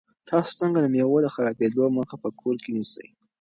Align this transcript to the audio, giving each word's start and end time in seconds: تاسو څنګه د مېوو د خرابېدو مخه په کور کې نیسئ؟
تاسو 0.29 0.51
څنګه 0.61 0.79
د 0.81 0.85
مېوو 0.93 1.17
د 1.23 1.27
خرابېدو 1.35 1.83
مخه 1.97 2.15
په 2.23 2.29
کور 2.39 2.55
کې 2.63 2.71
نیسئ؟ 2.77 3.07